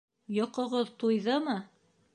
Йоҡоғоҙ 0.37 0.91
туйҙымы? 1.05 1.59